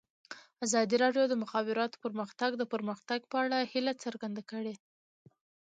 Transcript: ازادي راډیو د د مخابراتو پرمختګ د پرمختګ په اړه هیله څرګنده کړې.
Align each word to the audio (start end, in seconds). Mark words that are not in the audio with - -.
ازادي 0.65 0.95
راډیو 1.03 1.23
د 1.27 1.29
د 1.31 1.35
مخابراتو 1.43 2.01
پرمختګ 2.05 2.51
د 2.57 2.63
پرمختګ 2.73 3.19
په 3.31 3.35
اړه 3.43 3.57
هیله 3.71 3.93
څرګنده 4.03 4.41
کړې. 4.51 4.75